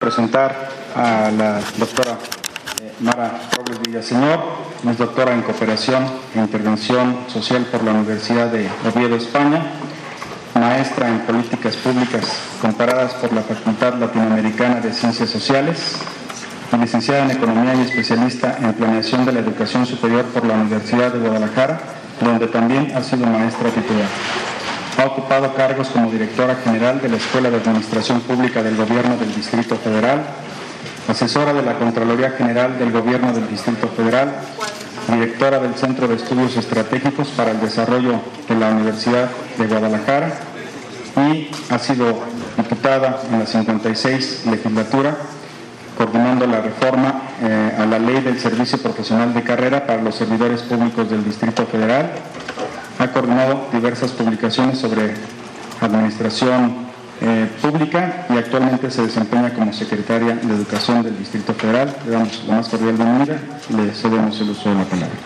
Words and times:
presentar 0.00 0.70
a 0.96 1.30
la 1.30 1.60
doctora 1.76 2.12
eh, 2.80 2.90
Mara 3.00 3.38
Robles 3.54 3.82
Villaseñor, 3.82 4.40
es 4.88 4.96
doctora 4.96 5.34
en 5.34 5.42
Cooperación 5.42 6.06
e 6.34 6.38
Intervención 6.38 7.28
Social 7.28 7.66
por 7.66 7.84
la 7.84 7.92
Universidad 7.92 8.46
de 8.46 8.66
Oviedo, 8.88 9.16
España, 9.16 9.60
maestra 10.54 11.06
en 11.06 11.18
Políticas 11.26 11.76
Públicas 11.76 12.24
comparadas 12.62 13.12
por 13.12 13.30
la 13.34 13.42
Facultad 13.42 13.92
Latinoamericana 13.96 14.80
de 14.80 14.94
Ciencias 14.94 15.28
Sociales, 15.28 15.98
licenciada 16.80 17.26
en 17.26 17.32
Economía 17.32 17.74
y 17.74 17.82
especialista 17.82 18.56
en 18.58 18.72
Planeación 18.72 19.26
de 19.26 19.32
la 19.32 19.40
Educación 19.40 19.84
Superior 19.84 20.24
por 20.32 20.46
la 20.46 20.54
Universidad 20.54 21.12
de 21.12 21.18
Guadalajara, 21.18 21.78
donde 22.22 22.46
también 22.46 22.96
ha 22.96 23.02
sido 23.02 23.26
maestra 23.26 23.68
titular. 23.68 24.08
Ha 25.00 25.06
ocupado 25.06 25.54
cargos 25.54 25.88
como 25.88 26.10
directora 26.10 26.56
general 26.56 27.00
de 27.00 27.08
la 27.08 27.16
Escuela 27.16 27.48
de 27.48 27.56
Administración 27.56 28.20
Pública 28.20 28.62
del 28.62 28.76
Gobierno 28.76 29.16
del 29.16 29.34
Distrito 29.34 29.76
Federal, 29.76 30.20
asesora 31.08 31.54
de 31.54 31.62
la 31.62 31.78
Contraloría 31.78 32.32
General 32.32 32.78
del 32.78 32.92
Gobierno 32.92 33.32
del 33.32 33.48
Distrito 33.48 33.88
Federal, 33.88 34.30
directora 35.10 35.58
del 35.58 35.74
Centro 35.76 36.06
de 36.06 36.16
Estudios 36.16 36.54
Estratégicos 36.58 37.28
para 37.28 37.52
el 37.52 37.60
Desarrollo 37.60 38.20
de 38.46 38.54
la 38.56 38.68
Universidad 38.72 39.30
de 39.56 39.66
Guadalajara 39.66 40.34
y 41.16 41.50
ha 41.70 41.78
sido 41.78 42.18
diputada 42.58 43.22
en 43.32 43.38
la 43.38 43.46
56 43.46 44.44
legislatura 44.50 45.16
coordinando 45.96 46.46
la 46.46 46.60
reforma 46.60 47.22
eh, 47.42 47.72
a 47.78 47.86
la 47.86 47.98
ley 47.98 48.20
del 48.20 48.38
servicio 48.38 48.76
profesional 48.76 49.32
de 49.32 49.42
carrera 49.44 49.86
para 49.86 50.02
los 50.02 50.14
servidores 50.14 50.60
públicos 50.60 51.08
del 51.08 51.24
Distrito 51.24 51.64
Federal 51.64 52.10
ha 53.00 53.10
coordinado 53.12 53.66
diversas 53.72 54.10
publicaciones 54.12 54.78
sobre 54.78 55.14
administración 55.80 56.90
eh, 57.22 57.48
pública 57.62 58.26
y 58.28 58.36
actualmente 58.36 58.90
se 58.90 59.02
desempeña 59.02 59.54
como 59.54 59.72
secretaria 59.72 60.34
de 60.34 60.54
Educación 60.54 61.02
del 61.02 61.18
Distrito 61.18 61.54
Federal. 61.54 61.96
Le 62.04 62.10
damos 62.12 62.44
la 62.46 62.56
más 62.56 62.68
cordial 62.68 62.92
bienvenida 62.92 63.38
y 63.70 63.72
le 63.72 63.92
cedemos 63.92 64.38
el 64.40 64.50
uso 64.50 64.68
de 64.68 64.74
la 64.74 64.84
palabra. 64.84 65.16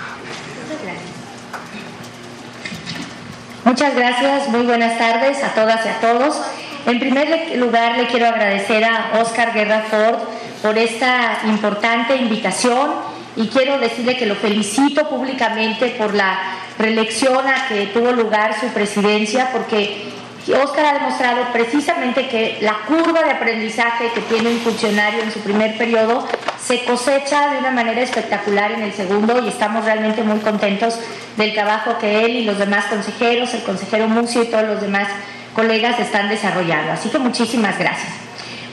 Muchas 3.65 3.95
gracias, 3.97 4.49
muy 4.51 4.63
buenas 4.67 4.97
tardes 4.97 5.43
a 5.43 5.49
todas 5.55 5.85
y 5.85 5.89
a 5.89 6.01
todos. 6.01 6.41
En 6.87 7.01
primer 7.01 7.57
lugar, 7.57 7.97
le 7.97 8.07
quiero 8.07 8.27
agradecer 8.29 8.85
a 8.85 9.19
Oscar 9.21 9.53
Guerra 9.53 9.85
Ford 9.91 10.19
por 10.63 10.79
esta 10.79 11.41
importante 11.47 12.15
invitación 12.15 12.91
y 13.37 13.49
quiero 13.49 13.79
decirle 13.79 14.17
que 14.17 14.27
lo 14.27 14.37
felicito 14.37 15.09
públicamente 15.09 15.97
por 15.99 16.15
la 16.15 16.39
reelección 16.79 17.47
a 17.47 17.69
que 17.69 17.87
tuvo 17.87 18.13
lugar 18.13 18.59
su 18.59 18.67
presidencia, 18.69 19.51
porque 19.53 20.13
Oscar 20.53 20.85
ha 20.87 20.93
demostrado 20.95 21.45
precisamente 21.53 22.29
que 22.29 22.59
la 22.61 22.81
curva 22.87 23.23
de 23.23 23.31
aprendizaje 23.31 24.11
que 24.15 24.21
tiene 24.23 24.51
un 24.51 24.59
funcionario 24.59 25.23
en 25.23 25.33
su 25.33 25.41
primer 25.41 25.79
periodo 25.79 26.27
se 26.63 26.85
cosecha 26.85 27.51
de 27.51 27.59
una 27.59 27.71
manera 27.71 28.01
espectacular 28.01 28.73
en 28.73 28.83
el 28.83 28.93
segundo 28.93 29.43
y 29.43 29.49
estamos 29.49 29.85
realmente 29.85 30.23
muy 30.23 30.41
contentos 30.41 30.99
del 31.37 31.55
trabajo 31.55 31.99
que 31.99 32.25
él 32.25 32.37
y 32.37 32.45
los 32.45 32.59
demás 32.59 32.87
consejeros, 32.87 33.55
el 33.55 33.63
consejero 33.63 34.09
Mucio 34.09 34.43
y 34.43 34.47
todos 34.47 34.65
los 34.65 34.81
demás 34.81 35.09
colegas 35.55 35.99
están 35.99 36.29
desarrollando. 36.29 36.93
Así 36.93 37.09
que 37.09 37.19
muchísimas 37.19 37.79
gracias. 37.79 38.13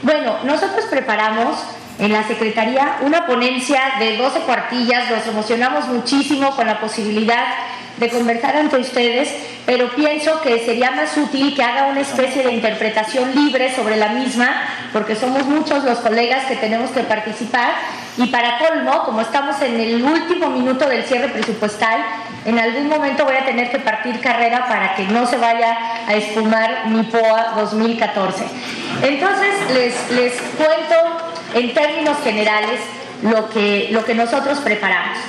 Bueno, 0.03 0.38
nosotros 0.44 0.85
preparamos 0.89 1.57
en 1.99 2.11
la 2.11 2.27
Secretaría 2.27 2.97
una 3.02 3.27
ponencia 3.27 3.79
de 3.99 4.17
12 4.17 4.39
cuartillas, 4.41 5.09
nos 5.09 5.27
emocionamos 5.27 5.88
muchísimo 5.88 6.55
con 6.55 6.67
la 6.67 6.79
posibilidad 6.79 7.45
de 8.02 8.09
conversar 8.09 8.57
ante 8.57 8.77
ustedes, 8.77 9.30
pero 9.67 9.89
pienso 9.95 10.41
que 10.41 10.66
sería 10.66 10.89
más 10.89 11.16
útil 11.16 11.53
que 11.55 11.61
haga 11.61 11.85
una 11.85 12.02
especie 12.02 12.41
de 12.41 12.52
interpretación 12.52 13.33
libre 13.35 13.73
sobre 13.75 13.95
la 13.95 14.09
misma, 14.09 14.63
porque 14.91 15.16
somos 15.16 15.45
muchos 15.45 15.83
los 15.83 15.99
colegas 15.99 16.45
que 16.45 16.55
tenemos 16.55 16.89
que 16.89 17.02
participar, 17.02 17.73
y 18.17 18.25
para 18.27 18.57
colmo, 18.57 19.03
como 19.03 19.22
estamos 19.22 19.61
en 19.61 19.79
el 19.79 20.03
último 20.03 20.49
minuto 20.49 20.89
del 20.89 21.03
cierre 21.03 21.29
presupuestal, 21.29 22.03
en 22.44 22.57
algún 22.57 22.89
momento 22.89 23.23
voy 23.23 23.35
a 23.35 23.45
tener 23.45 23.69
que 23.69 23.77
partir 23.77 24.19
carrera 24.19 24.66
para 24.68 24.95
que 24.95 25.03
no 25.03 25.28
se 25.28 25.38
vaya 25.38 25.78
a 26.07 26.16
espumar 26.16 26.88
mi 26.88 27.03
POA 27.03 27.53
2014. 27.56 28.45
Entonces, 29.03 29.53
les, 29.75 30.12
les 30.19 30.33
cuento 30.57 30.95
en 31.53 31.72
términos 31.72 32.18
generales 32.23 32.79
lo 33.22 33.47
que, 33.51 33.89
lo 33.91 34.03
que 34.03 34.16
nosotros 34.16 34.57
preparamos. 34.59 35.19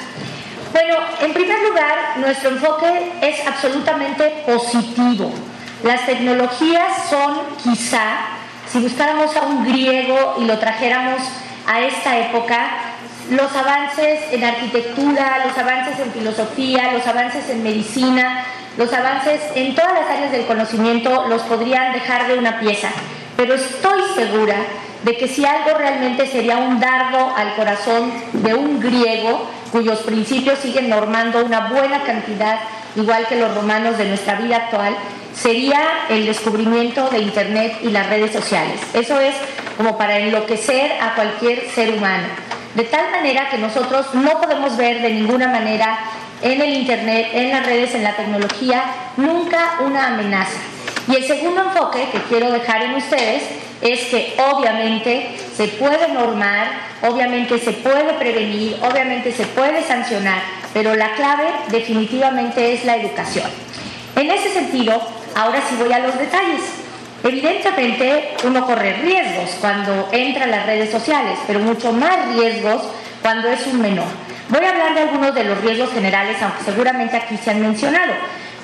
Bueno, 0.72 0.94
en 1.20 1.34
primer 1.34 1.60
lugar, 1.68 2.16
nuestro 2.16 2.48
enfoque 2.50 3.12
es 3.20 3.46
absolutamente 3.46 4.42
positivo. 4.46 5.30
Las 5.84 6.06
tecnologías 6.06 7.10
son 7.10 7.40
quizá, 7.62 8.20
si 8.70 8.78
buscáramos 8.78 9.36
a 9.36 9.42
un 9.42 9.64
griego 9.64 10.36
y 10.40 10.44
lo 10.46 10.58
trajéramos 10.58 11.20
a 11.66 11.80
esta 11.80 12.18
época, 12.18 12.70
los 13.30 13.54
avances 13.54 14.20
en 14.32 14.44
arquitectura, 14.44 15.44
los 15.46 15.58
avances 15.58 15.98
en 15.98 16.10
filosofía, 16.12 16.92
los 16.92 17.06
avances 17.06 17.50
en 17.50 17.62
medicina, 17.62 18.44
los 18.78 18.90
avances 18.94 19.40
en 19.54 19.74
todas 19.74 19.92
las 19.92 20.10
áreas 20.10 20.32
del 20.32 20.46
conocimiento 20.46 21.26
los 21.28 21.42
podrían 21.42 21.92
dejar 21.92 22.26
de 22.28 22.38
una 22.38 22.58
pieza. 22.58 22.88
Pero 23.36 23.54
estoy 23.54 24.00
segura 24.14 24.56
de 25.04 25.16
que 25.18 25.28
si 25.28 25.44
algo 25.44 25.76
realmente 25.76 26.26
sería 26.26 26.56
un 26.56 26.80
dardo 26.80 27.34
al 27.36 27.54
corazón 27.56 28.12
de 28.32 28.54
un 28.54 28.80
griego 28.80 29.50
cuyos 29.72 30.00
principios 30.00 30.58
siguen 30.58 30.90
normando 30.90 31.44
una 31.44 31.70
buena 31.70 32.02
cantidad, 32.02 32.60
igual 32.94 33.26
que 33.26 33.36
los 33.36 33.54
romanos 33.54 33.96
de 33.96 34.04
nuestra 34.04 34.34
vida 34.36 34.56
actual, 34.56 34.94
sería 35.34 35.80
el 36.10 36.26
descubrimiento 36.26 37.08
de 37.08 37.20
Internet 37.20 37.78
y 37.82 37.88
las 37.88 38.06
redes 38.08 38.32
sociales. 38.32 38.78
Eso 38.92 39.18
es 39.18 39.34
como 39.78 39.96
para 39.96 40.18
enloquecer 40.18 40.92
a 41.00 41.14
cualquier 41.14 41.70
ser 41.70 41.94
humano. 41.94 42.24
De 42.74 42.84
tal 42.84 43.10
manera 43.10 43.48
que 43.50 43.58
nosotros 43.58 44.14
no 44.14 44.40
podemos 44.40 44.76
ver 44.76 45.00
de 45.00 45.10
ninguna 45.10 45.48
manera 45.48 45.98
en 46.42 46.60
el 46.60 46.74
Internet, 46.74 47.28
en 47.32 47.50
las 47.50 47.64
redes, 47.64 47.94
en 47.94 48.02
la 48.02 48.14
tecnología, 48.14 48.84
nunca 49.16 49.78
una 49.80 50.08
amenaza. 50.08 50.60
Y 51.08 51.16
el 51.16 51.24
segundo 51.24 51.62
enfoque 51.62 52.08
que 52.12 52.20
quiero 52.22 52.50
dejar 52.50 52.82
en 52.82 52.94
ustedes 52.94 53.42
es 53.80 54.00
que 54.06 54.34
obviamente 54.52 55.34
se 55.56 55.68
puede 55.68 56.08
normar, 56.08 56.66
obviamente 57.02 57.58
se 57.58 57.72
puede 57.72 58.14
prevenir, 58.14 58.76
obviamente 58.82 59.32
se 59.32 59.44
puede 59.44 59.82
sancionar, 59.82 60.42
pero 60.72 60.94
la 60.94 61.14
clave 61.14 61.44
definitivamente 61.70 62.72
es 62.72 62.84
la 62.84 62.96
educación. 62.96 63.48
En 64.16 64.30
ese 64.30 64.50
sentido, 64.50 65.00
ahora 65.34 65.62
sí 65.68 65.76
voy 65.78 65.92
a 65.92 65.98
los 65.98 66.18
detalles. 66.18 66.62
Evidentemente 67.24 68.34
uno 68.44 68.66
corre 68.66 68.94
riesgos 68.94 69.50
cuando 69.60 70.08
entra 70.10 70.44
a 70.44 70.48
las 70.48 70.66
redes 70.66 70.90
sociales, 70.90 71.38
pero 71.46 71.60
mucho 71.60 71.92
más 71.92 72.34
riesgos 72.34 72.82
cuando 73.22 73.48
es 73.48 73.64
un 73.66 73.80
menor. 73.80 74.08
Voy 74.48 74.64
a 74.64 74.70
hablar 74.70 74.94
de 74.94 75.00
algunos 75.02 75.34
de 75.34 75.44
los 75.44 75.60
riesgos 75.60 75.92
generales, 75.92 76.36
aunque 76.42 76.64
seguramente 76.64 77.16
aquí 77.16 77.36
se 77.36 77.52
han 77.52 77.62
mencionado. 77.62 78.12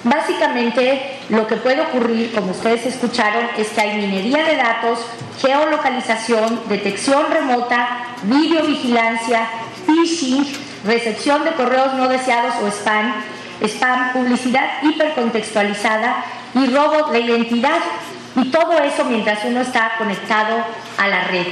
Básicamente 0.04 1.18
lo 1.28 1.46
que 1.46 1.56
puede 1.56 1.80
ocurrir, 1.80 2.32
como 2.32 2.52
ustedes 2.52 2.86
escucharon, 2.86 3.48
es 3.56 3.68
que 3.68 3.80
hay 3.80 3.96
minería 3.96 4.44
de 4.44 4.56
datos, 4.56 5.00
geolocalización, 5.40 6.60
detección 6.68 7.24
remota, 7.30 8.04
videovigilancia, 8.22 9.48
phishing, 9.86 10.46
recepción 10.84 11.44
de 11.44 11.52
correos 11.52 11.94
no 11.94 12.08
deseados 12.08 12.54
o 12.62 12.68
spam, 12.68 13.12
spam, 13.62 14.12
publicidad 14.12 14.82
hipercontextualizada 14.82 16.24
y 16.54 16.66
robo 16.66 17.10
de 17.10 17.20
identidad. 17.20 17.78
Y 18.36 18.50
todo 18.50 18.78
eso 18.78 19.04
mientras 19.04 19.44
uno 19.44 19.62
está 19.62 19.92
conectado 19.98 20.64
a 20.96 21.08
la 21.08 21.24
red. 21.24 21.46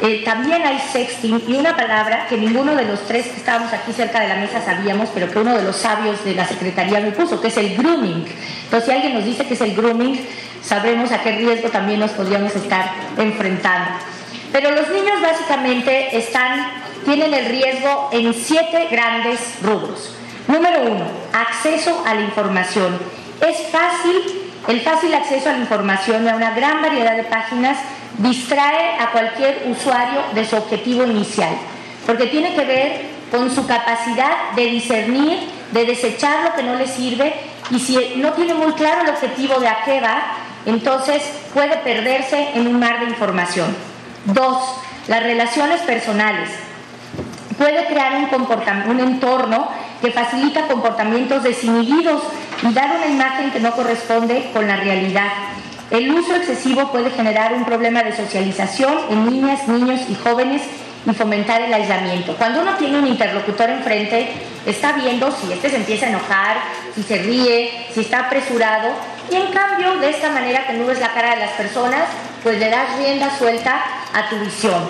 Eh, 0.00 0.22
también 0.24 0.62
hay 0.62 0.78
sexting 0.78 1.42
y 1.48 1.54
una 1.54 1.76
palabra 1.76 2.26
que 2.28 2.36
ninguno 2.36 2.76
de 2.76 2.84
los 2.84 3.00
tres 3.06 3.26
que 3.26 3.36
estábamos 3.36 3.72
aquí 3.72 3.92
cerca 3.92 4.20
de 4.20 4.28
la 4.28 4.36
mesa 4.36 4.64
sabíamos, 4.64 5.08
pero 5.12 5.28
que 5.28 5.40
uno 5.40 5.56
de 5.56 5.62
los 5.62 5.76
sabios 5.76 6.24
de 6.24 6.34
la 6.34 6.46
Secretaría 6.46 7.00
me 7.00 7.10
puso, 7.10 7.40
que 7.40 7.48
es 7.48 7.56
el 7.56 7.76
grooming. 7.76 8.24
Entonces, 8.64 8.88
si 8.88 8.94
alguien 8.94 9.14
nos 9.14 9.24
dice 9.24 9.44
que 9.46 9.54
es 9.54 9.60
el 9.60 9.74
grooming, 9.74 10.20
sabremos 10.62 11.10
a 11.10 11.22
qué 11.22 11.32
riesgo 11.32 11.68
también 11.70 11.98
nos 11.98 12.12
podríamos 12.12 12.54
estar 12.54 12.92
enfrentando. 13.16 13.90
Pero 14.52 14.70
los 14.70 14.88
niños 14.88 15.20
básicamente 15.20 16.16
están, 16.16 16.70
tienen 17.04 17.34
el 17.34 17.46
riesgo 17.46 18.10
en 18.12 18.32
siete 18.34 18.86
grandes 18.90 19.40
rubros. 19.62 20.14
Número 20.46 20.82
uno, 20.82 21.06
acceso 21.32 22.04
a 22.06 22.14
la 22.14 22.20
información. 22.20 22.98
Es 23.40 23.66
fácil, 23.70 24.16
el 24.68 24.80
fácil 24.80 25.12
acceso 25.12 25.50
a 25.50 25.52
la 25.52 25.58
información 25.58 26.26
a 26.28 26.36
una 26.36 26.52
gran 26.52 26.80
variedad 26.82 27.16
de 27.16 27.24
páginas 27.24 27.78
distrae 28.16 28.98
a 28.98 29.10
cualquier 29.12 29.66
usuario 29.70 30.22
de 30.34 30.44
su 30.44 30.56
objetivo 30.56 31.04
inicial, 31.04 31.52
porque 32.06 32.26
tiene 32.26 32.54
que 32.54 32.64
ver 32.64 33.02
con 33.30 33.54
su 33.54 33.66
capacidad 33.66 34.52
de 34.56 34.66
discernir, 34.66 35.38
de 35.72 35.84
desechar 35.84 36.44
lo 36.44 36.54
que 36.54 36.62
no 36.62 36.76
le 36.76 36.86
sirve 36.86 37.34
y 37.70 37.78
si 37.78 38.14
no 38.16 38.32
tiene 38.32 38.54
muy 38.54 38.72
claro 38.72 39.02
el 39.02 39.10
objetivo 39.10 39.60
de 39.60 39.68
a 39.68 39.84
qué 39.84 40.00
va, 40.00 40.22
entonces 40.64 41.22
puede 41.52 41.76
perderse 41.78 42.50
en 42.54 42.66
un 42.66 42.78
mar 42.78 43.00
de 43.00 43.06
información. 43.06 43.74
Dos, 44.24 44.76
las 45.06 45.22
relaciones 45.22 45.80
personales. 45.82 46.50
Puede 47.56 47.86
crear 47.86 48.14
un, 48.14 48.90
un 48.90 49.00
entorno 49.00 49.68
que 50.00 50.12
facilita 50.12 50.68
comportamientos 50.68 51.42
desinhibidos 51.42 52.22
y 52.62 52.72
dar 52.72 52.96
una 52.96 53.06
imagen 53.06 53.50
que 53.50 53.60
no 53.60 53.72
corresponde 53.72 54.50
con 54.52 54.66
la 54.66 54.76
realidad. 54.76 55.28
El 55.90 56.10
uso 56.12 56.34
excesivo 56.34 56.92
puede 56.92 57.10
generar 57.10 57.54
un 57.54 57.64
problema 57.64 58.02
de 58.02 58.14
socialización 58.14 58.94
en 59.10 59.24
niñas, 59.24 59.66
niños 59.68 60.00
y 60.10 60.14
jóvenes 60.14 60.62
y 61.06 61.14
fomentar 61.14 61.62
el 61.62 61.72
aislamiento. 61.72 62.36
Cuando 62.36 62.60
uno 62.60 62.74
tiene 62.74 62.98
un 62.98 63.06
interlocutor 63.06 63.70
enfrente, 63.70 64.28
está 64.66 64.92
viendo 64.92 65.30
si 65.32 65.50
este 65.50 65.70
se 65.70 65.76
empieza 65.76 66.04
a 66.04 66.08
enojar, 66.10 66.56
si 66.94 67.02
se 67.02 67.18
ríe, 67.22 67.86
si 67.94 68.00
está 68.00 68.26
apresurado, 68.26 68.90
y 69.30 69.36
en 69.36 69.50
cambio, 69.50 69.96
de 69.96 70.10
esta 70.10 70.30
manera 70.30 70.66
que 70.66 70.74
no 70.74 70.86
ves 70.86 71.00
la 71.00 71.12
cara 71.12 71.34
de 71.34 71.40
las 71.40 71.52
personas, 71.52 72.02
pues 72.42 72.58
le 72.58 72.68
das 72.68 72.96
rienda 72.98 73.30
suelta 73.38 73.82
a 74.12 74.28
tu 74.28 74.38
visión. 74.40 74.82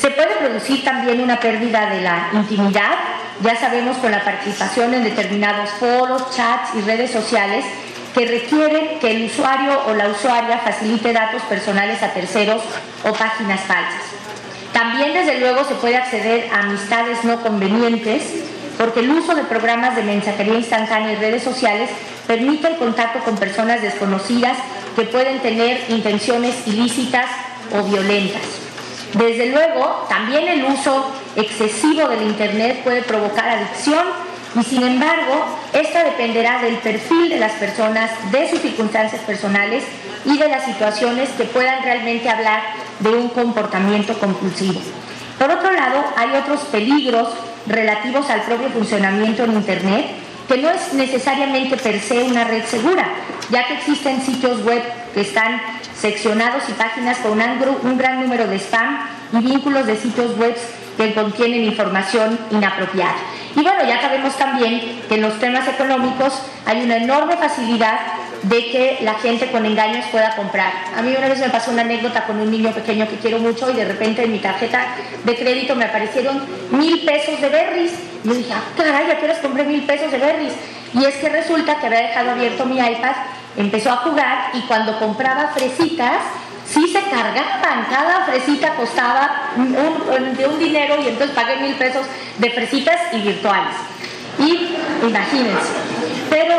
Se 0.00 0.10
puede 0.10 0.34
producir 0.36 0.84
también 0.84 1.20
una 1.20 1.38
pérdida 1.38 1.90
de 1.90 2.02
la 2.02 2.30
intimidad, 2.32 2.94
ya 3.40 3.56
sabemos 3.56 3.96
con 3.98 4.10
la 4.10 4.24
participación 4.24 4.94
en 4.94 5.04
determinados 5.04 5.70
foros, 5.70 6.34
chats 6.36 6.74
y 6.74 6.80
redes 6.80 7.12
sociales 7.12 7.64
que 8.14 8.26
requieren 8.26 8.98
que 9.00 9.10
el 9.10 9.26
usuario 9.26 9.80
o 9.86 9.94
la 9.94 10.08
usuaria 10.08 10.58
facilite 10.58 11.12
datos 11.12 11.42
personales 11.42 12.02
a 12.02 12.12
terceros 12.12 12.62
o 13.04 13.12
páginas 13.12 13.60
falsas. 13.60 14.02
También, 14.72 15.12
desde 15.12 15.40
luego, 15.40 15.64
se 15.64 15.74
puede 15.76 15.96
acceder 15.96 16.48
a 16.52 16.60
amistades 16.60 17.24
no 17.24 17.40
convenientes 17.42 18.22
porque 18.76 19.00
el 19.00 19.10
uso 19.10 19.34
de 19.34 19.42
programas 19.44 19.96
de 19.96 20.02
mensajería 20.02 20.54
instantánea 20.54 21.12
y 21.12 21.16
redes 21.16 21.42
sociales 21.42 21.90
permite 22.26 22.68
el 22.68 22.76
contacto 22.76 23.18
con 23.24 23.36
personas 23.36 23.82
desconocidas 23.82 24.56
que 24.94 25.02
pueden 25.02 25.40
tener 25.40 25.84
intenciones 25.88 26.54
ilícitas 26.66 27.26
o 27.72 27.82
violentas. 27.82 28.42
Desde 29.14 29.46
luego, 29.46 30.06
también 30.08 30.46
el 30.48 30.64
uso 30.64 31.12
excesivo 31.34 32.08
del 32.08 32.22
Internet 32.22 32.82
puede 32.84 33.02
provocar 33.02 33.48
adicción 33.48 34.04
y 34.54 34.64
sin 34.64 34.82
embargo, 34.82 35.44
esta 35.72 36.04
dependerá 36.04 36.62
del 36.62 36.76
perfil 36.76 37.28
de 37.28 37.38
las 37.38 37.52
personas, 37.52 38.10
de 38.32 38.48
sus 38.48 38.60
circunstancias 38.60 39.20
personales 39.22 39.84
y 40.24 40.38
de 40.38 40.48
las 40.48 40.64
situaciones 40.64 41.28
que 41.30 41.44
puedan 41.44 41.82
realmente 41.82 42.28
hablar 42.28 42.62
de 43.00 43.10
un 43.10 43.28
comportamiento 43.28 44.14
compulsivo. 44.18 44.80
Por 45.38 45.50
otro 45.50 45.70
lado, 45.72 46.02
hay 46.16 46.30
otros 46.36 46.60
peligros 46.72 47.28
relativos 47.66 48.28
al 48.30 48.42
propio 48.42 48.70
funcionamiento 48.70 49.44
en 49.44 49.52
Internet 49.52 50.06
que 50.48 50.56
no 50.56 50.70
es 50.70 50.94
necesariamente 50.94 51.76
per 51.76 52.00
se 52.00 52.22
una 52.24 52.44
red 52.44 52.64
segura, 52.64 53.06
ya 53.50 53.66
que 53.66 53.74
existen 53.74 54.22
sitios 54.22 54.64
web 54.64 54.82
que 55.12 55.20
están 55.20 55.60
seccionados 55.94 56.62
y 56.68 56.72
páginas 56.72 57.18
con 57.18 57.38
un 57.38 57.98
gran 57.98 58.22
número 58.22 58.46
de 58.46 58.56
spam 58.56 58.98
y 59.34 59.38
vínculos 59.40 59.86
de 59.86 59.96
sitios 59.96 60.36
web 60.38 60.56
que 60.96 61.14
contienen 61.14 61.64
información 61.64 62.38
inapropiada. 62.50 63.14
Y 63.56 63.62
bueno, 63.62 63.84
ya 63.86 64.00
sabemos 64.00 64.36
también 64.36 65.02
que 65.08 65.14
en 65.14 65.22
los 65.22 65.38
temas 65.38 65.66
económicos 65.68 66.42
hay 66.66 66.82
una 66.82 66.96
enorme 66.96 67.36
facilidad 67.36 67.98
de 68.42 68.70
que 68.70 68.98
la 69.02 69.14
gente 69.14 69.50
con 69.50 69.66
engaños 69.66 70.04
pueda 70.12 70.36
comprar. 70.36 70.72
A 70.96 71.02
mí 71.02 71.14
una 71.16 71.28
vez 71.28 71.40
me 71.40 71.50
pasó 71.50 71.70
una 71.70 71.82
anécdota 71.82 72.24
con 72.24 72.38
un 72.38 72.50
niño 72.50 72.70
pequeño 72.70 73.08
que 73.08 73.16
quiero 73.16 73.38
mucho 73.38 73.70
y 73.70 73.74
de 73.74 73.84
repente 73.84 74.24
en 74.24 74.32
mi 74.32 74.38
tarjeta 74.38 74.86
de 75.24 75.36
crédito 75.36 75.74
me 75.74 75.86
aparecieron 75.86 76.40
mil 76.70 77.04
pesos 77.04 77.40
de 77.40 77.48
berries. 77.48 77.92
Y 78.24 78.28
yo 78.28 78.34
dije, 78.34 78.52
ah, 78.52 78.62
caray, 78.76 79.10
¿a 79.10 79.18
qué 79.18 79.24
horas 79.24 79.38
compré 79.38 79.64
mil 79.64 79.82
pesos 79.82 80.10
de 80.12 80.18
berries? 80.18 80.52
Y 80.94 81.04
es 81.04 81.16
que 81.16 81.28
resulta 81.28 81.78
que 81.78 81.86
había 81.86 82.00
dejado 82.00 82.30
abierto 82.30 82.64
mi 82.64 82.78
iPad, 82.78 83.12
empezó 83.56 83.90
a 83.90 83.96
jugar 83.96 84.50
y 84.54 84.60
cuando 84.62 84.98
compraba 84.98 85.48
fresitas, 85.48 86.22
sí 86.70 86.88
se 86.88 87.02
cargaban, 87.02 87.86
cada 87.90 88.24
fresita 88.24 88.74
costaba 88.74 89.52
de 89.56 90.46
un 90.46 90.58
dinero 90.58 90.96
y 91.02 91.08
entonces 91.08 91.34
pagué 91.34 91.56
mil 91.56 91.74
pesos 91.74 92.06
de 92.38 92.50
fresitas 92.50 93.00
y 93.12 93.20
virtuales. 93.20 93.74
Y 94.38 95.06
imagínense, 95.06 95.68
pero 96.30 96.56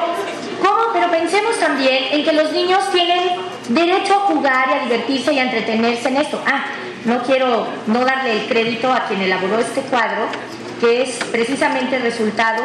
¿cómo? 0.61 0.93
Pero 0.93 1.09
pensemos 1.09 1.57
también 1.59 2.05
en 2.11 2.23
que 2.23 2.33
los 2.33 2.51
niños 2.51 2.89
tienen 2.91 3.35
derecho 3.69 4.15
a 4.15 4.19
jugar 4.19 4.67
y 4.69 4.73
a 4.73 4.83
divertirse 4.83 5.33
y 5.33 5.39
a 5.39 5.43
entretenerse 5.43 6.09
en 6.09 6.17
esto. 6.17 6.41
Ah, 6.45 6.65
no 7.05 7.23
quiero 7.23 7.67
no 7.87 8.03
darle 8.03 8.41
el 8.41 8.47
crédito 8.47 8.91
a 8.91 9.05
quien 9.05 9.21
elaboró 9.21 9.59
este 9.59 9.81
cuadro, 9.81 10.27
que 10.81 11.03
es 11.03 11.15
precisamente 11.31 11.95
el 11.95 12.01
resultado 12.01 12.63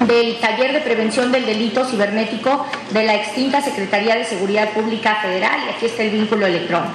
del 0.00 0.38
Taller 0.40 0.72
de 0.72 0.80
Prevención 0.80 1.32
del 1.32 1.46
Delito 1.46 1.84
Cibernético 1.84 2.66
de 2.90 3.04
la 3.04 3.14
extinta 3.14 3.60
Secretaría 3.60 4.16
de 4.16 4.24
Seguridad 4.24 4.70
Pública 4.70 5.16
Federal, 5.22 5.60
y 5.66 5.70
aquí 5.70 5.86
está 5.86 6.02
el 6.02 6.10
vínculo 6.10 6.46
electrónico. 6.46 6.94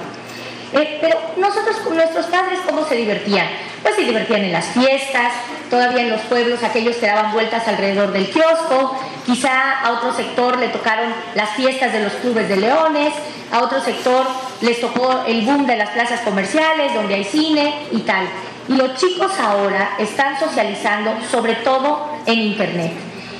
Eh, 0.72 0.98
pero 1.02 1.18
nosotros, 1.36 1.76
nuestros 1.92 2.26
padres, 2.26 2.60
¿cómo 2.66 2.86
se 2.86 2.94
divertían? 2.94 3.46
Pues 3.82 3.94
se 3.96 4.02
divertían 4.02 4.44
en 4.44 4.52
las 4.52 4.66
fiestas, 4.66 5.32
todavía 5.68 6.02
en 6.02 6.10
los 6.10 6.20
pueblos 6.22 6.62
aquellos 6.62 6.96
que 6.96 7.06
daban 7.06 7.32
vueltas 7.32 7.66
alrededor 7.68 8.12
del 8.12 8.30
kiosco, 8.30 8.98
quizá 9.26 9.80
a 9.80 9.92
otro 9.92 10.14
sector 10.14 10.58
le 10.58 10.68
tocaron 10.68 11.12
las 11.34 11.50
fiestas 11.50 11.92
de 11.92 12.00
los 12.00 12.12
clubes 12.14 12.48
de 12.48 12.56
leones, 12.56 13.12
a 13.50 13.60
otro 13.60 13.82
sector 13.82 14.26
les 14.62 14.80
tocó 14.80 15.24
el 15.26 15.42
boom 15.42 15.66
de 15.66 15.76
las 15.76 15.90
plazas 15.90 16.20
comerciales, 16.20 16.94
donde 16.94 17.16
hay 17.16 17.24
cine 17.24 17.74
y 17.90 17.98
tal. 18.00 18.26
Y 18.68 18.74
los 18.74 18.94
chicos 18.96 19.32
ahora 19.40 19.96
están 19.98 20.38
socializando 20.38 21.12
sobre 21.30 21.56
todo 21.56 22.11
en 22.26 22.38
Internet. 22.38 22.92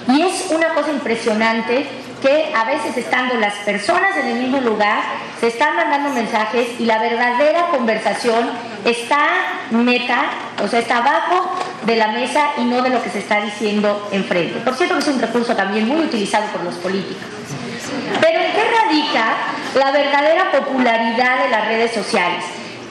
Y 0.08 0.22
es 0.22 0.46
una 0.50 0.74
cosa 0.74 0.90
impresionante 0.90 1.86
que 2.22 2.52
a 2.54 2.64
veces 2.64 2.96
estando 2.96 3.34
las 3.34 3.54
personas 3.56 4.16
en 4.16 4.28
el 4.28 4.38
mismo 4.42 4.60
lugar, 4.60 5.00
se 5.40 5.48
están 5.48 5.76
mandando 5.76 6.10
mensajes 6.10 6.68
y 6.78 6.84
la 6.84 6.98
verdadera 6.98 7.66
conversación 7.66 8.48
está 8.84 9.28
meta, 9.70 10.26
o 10.62 10.68
sea, 10.68 10.78
está 10.78 10.98
abajo 10.98 11.52
de 11.84 11.96
la 11.96 12.08
mesa 12.08 12.50
y 12.58 12.64
no 12.64 12.80
de 12.80 12.90
lo 12.90 13.02
que 13.02 13.10
se 13.10 13.18
está 13.18 13.40
diciendo 13.40 14.08
enfrente. 14.12 14.60
Por 14.60 14.74
cierto 14.74 14.94
que 14.94 15.00
es 15.00 15.08
un 15.08 15.20
recurso 15.20 15.56
también 15.56 15.88
muy 15.88 16.04
utilizado 16.04 16.46
por 16.52 16.62
los 16.62 16.76
políticos. 16.76 17.24
Pero 18.20 18.38
¿en 18.38 18.52
qué 18.52 18.62
radica 18.70 19.34
la 19.74 19.90
verdadera 19.90 20.52
popularidad 20.52 21.44
de 21.44 21.50
las 21.50 21.66
redes 21.66 21.92
sociales? 21.92 22.44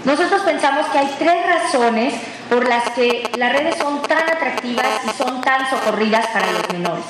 Nosotros 0.04 0.42
pensamos 0.42 0.88
que 0.88 0.98
hay 0.98 1.16
tres 1.18 1.46
razones 1.48 2.14
por 2.52 2.68
las 2.68 2.90
que 2.90 3.24
las 3.38 3.54
redes 3.54 3.78
son 3.78 4.02
tan 4.02 4.30
atractivas 4.30 4.86
y 5.06 5.18
son 5.18 5.40
tan 5.40 5.70
socorridas 5.70 6.28
para 6.28 6.52
los 6.52 6.70
menores. 6.74 7.06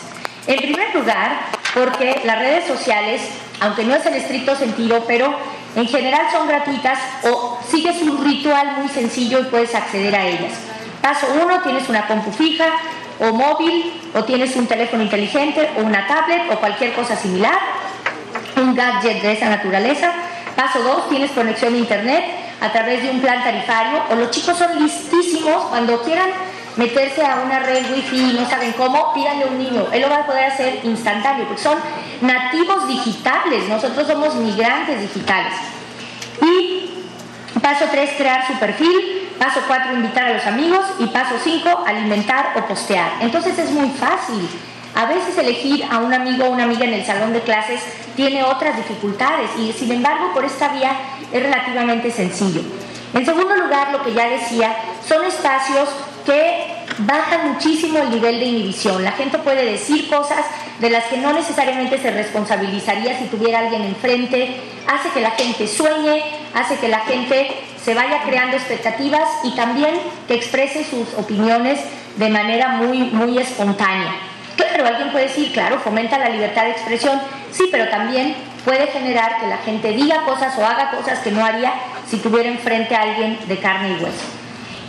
En 0.45 0.57
primer 0.57 0.93
lugar, 0.93 1.31
porque 1.73 2.21
las 2.25 2.37
redes 2.37 2.67
sociales, 2.67 3.23
aunque 3.59 3.83
no 3.83 3.95
es 3.95 4.05
en 4.05 4.13
estricto 4.13 4.55
sentido, 4.55 5.03
pero 5.07 5.33
en 5.75 5.87
general 5.87 6.27
son 6.31 6.47
gratuitas 6.47 6.99
o 7.23 7.57
sigues 7.67 8.03
un 8.03 8.23
ritual 8.23 8.77
muy 8.77 8.89
sencillo 8.89 9.39
y 9.39 9.43
puedes 9.45 9.73
acceder 9.73 10.15
a 10.15 10.27
ellas. 10.27 10.53
Paso 11.01 11.25
uno, 11.43 11.59
tienes 11.61 11.89
una 11.89 12.05
compu 12.05 12.31
fija 12.31 12.67
o 13.19 13.33
móvil, 13.33 13.99
o 14.13 14.23
tienes 14.23 14.55
un 14.55 14.67
teléfono 14.67 15.01
inteligente 15.01 15.71
o 15.75 15.81
una 15.81 16.05
tablet 16.05 16.51
o 16.51 16.59
cualquier 16.59 16.93
cosa 16.93 17.15
similar, 17.15 17.57
un 18.57 18.75
gadget 18.75 19.23
de 19.23 19.31
esa 19.31 19.49
naturaleza. 19.49 20.11
Paso 20.55 20.83
dos, 20.83 21.09
tienes 21.09 21.31
conexión 21.31 21.73
a 21.73 21.77
internet 21.77 22.40
a 22.61 22.71
través 22.71 23.01
de 23.01 23.09
un 23.09 23.19
plan 23.19 23.43
tarifario 23.43 24.03
o 24.11 24.15
los 24.15 24.29
chicos 24.31 24.57
son 24.57 24.81
listísimos 24.81 25.65
cuando 25.65 26.01
quieran 26.03 26.29
meterse 26.77 27.25
a 27.25 27.41
una 27.43 27.59
red 27.59 27.91
wifi 27.91 28.17
y 28.17 28.33
no 28.39 28.49
saben 28.49 28.71
cómo, 28.73 29.13
pídanle 29.13 29.45
a 29.45 29.47
un 29.47 29.57
niño, 29.57 29.87
él 29.91 30.01
lo 30.01 30.09
va 30.09 30.17
a 30.17 30.25
poder 30.25 30.45
hacer 30.45 30.79
instantáneo 30.83 31.47
porque 31.47 31.61
son 31.61 31.77
nativos 32.21 32.87
digitales, 32.87 33.67
nosotros 33.67 34.07
somos 34.07 34.35
migrantes 34.35 35.01
digitales. 35.01 35.53
Y 36.41 37.03
paso 37.61 37.85
3, 37.91 38.11
crear 38.17 38.47
su 38.47 38.53
perfil, 38.53 39.29
paso 39.37 39.61
4, 39.67 39.93
invitar 39.93 40.25
a 40.25 40.33
los 40.33 40.45
amigos 40.45 40.85
y 40.99 41.07
paso 41.07 41.35
5, 41.43 41.83
alimentar 41.85 42.53
o 42.55 42.61
postear. 42.67 43.11
Entonces 43.21 43.57
es 43.57 43.71
muy 43.71 43.89
fácil. 43.89 44.47
A 44.93 45.05
veces 45.05 45.37
elegir 45.37 45.85
a 45.89 45.99
un 45.99 46.13
amigo 46.13 46.45
o 46.45 46.49
una 46.49 46.63
amiga 46.63 46.83
en 46.83 46.93
el 46.93 47.05
salón 47.05 47.31
de 47.31 47.41
clases 47.41 47.81
tiene 48.15 48.43
otras 48.43 48.75
dificultades 48.75 49.49
y 49.57 49.71
sin 49.71 49.91
embargo 49.91 50.33
por 50.33 50.43
esta 50.43 50.67
vía 50.67 50.91
es 51.31 51.43
relativamente 51.43 52.11
sencillo. 52.11 52.61
En 53.13 53.25
segundo 53.25 53.55
lugar, 53.55 53.91
lo 53.91 54.03
que 54.03 54.13
ya 54.13 54.29
decía, 54.29 54.75
son 55.07 55.25
espacios 55.25 55.89
que 56.25 56.65
bajan 56.99 57.53
muchísimo 57.53 57.99
el 57.99 58.11
nivel 58.11 58.39
de 58.39 58.45
inhibición. 58.45 59.03
La 59.03 59.11
gente 59.11 59.37
puede 59.39 59.65
decir 59.65 60.09
cosas 60.09 60.45
de 60.79 60.89
las 60.89 61.05
que 61.05 61.17
no 61.17 61.33
necesariamente 61.33 61.97
se 61.97 62.11
responsabilizaría 62.11 63.17
si 63.17 63.25
tuviera 63.25 63.59
alguien 63.59 63.83
enfrente, 63.83 64.55
hace 64.87 65.09
que 65.09 65.21
la 65.21 65.31
gente 65.31 65.67
sueñe, 65.67 66.23
hace 66.53 66.77
que 66.77 66.87
la 66.87 66.99
gente 66.99 67.51
se 67.83 67.93
vaya 67.93 68.21
creando 68.23 68.57
expectativas 68.57 69.27
y 69.43 69.51
también 69.55 69.91
que 70.27 70.35
exprese 70.35 70.83
sus 70.83 71.13
opiniones 71.17 71.79
de 72.17 72.29
manera 72.29 72.69
muy, 72.69 72.99
muy 72.99 73.37
espontánea. 73.37 74.15
Claro, 74.55 74.85
alguien 74.85 75.11
puede 75.11 75.27
decir, 75.27 75.51
claro, 75.51 75.79
fomenta 75.79 76.17
la 76.17 76.29
libertad 76.29 76.63
de 76.63 76.71
expresión, 76.71 77.19
sí, 77.51 77.69
pero 77.71 77.89
también 77.89 78.35
puede 78.65 78.87
generar 78.87 79.39
que 79.39 79.47
la 79.47 79.57
gente 79.57 79.91
diga 79.91 80.23
cosas 80.25 80.57
o 80.57 80.65
haga 80.65 80.91
cosas 80.91 81.19
que 81.19 81.31
no 81.31 81.43
haría 81.43 81.73
si 82.07 82.17
tuviera 82.17 82.49
enfrente 82.49 82.95
a 82.95 83.01
alguien 83.01 83.39
de 83.47 83.57
carne 83.57 83.89
y 83.89 84.03
hueso. 84.03 84.25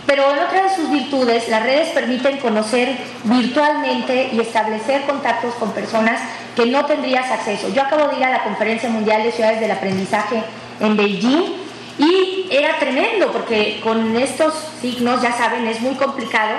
Pero 0.06 0.30
en 0.30 0.38
otra 0.40 0.64
de 0.64 0.74
sus 0.74 0.90
virtudes, 0.90 1.48
las 1.48 1.62
redes 1.62 1.90
permiten 1.90 2.38
conocer 2.38 2.96
virtualmente 3.24 4.30
y 4.32 4.40
establecer 4.40 5.02
contactos 5.02 5.54
con 5.54 5.72
personas 5.72 6.20
que 6.56 6.66
no 6.66 6.84
tendrías 6.84 7.30
acceso. 7.30 7.68
Yo 7.72 7.82
acabo 7.82 8.08
de 8.08 8.18
ir 8.18 8.24
a 8.24 8.30
la 8.30 8.42
Conferencia 8.42 8.90
Mundial 8.90 9.22
de 9.22 9.32
Ciudades 9.32 9.60
del 9.60 9.70
Aprendizaje 9.70 10.42
en 10.80 10.96
Beijing 10.96 11.54
y 11.98 12.48
era 12.50 12.78
tremendo 12.78 13.30
porque 13.32 13.80
con 13.82 14.16
estos 14.16 14.54
signos, 14.80 15.22
ya 15.22 15.32
saben, 15.32 15.66
es 15.66 15.80
muy 15.80 15.94
complicado. 15.94 16.56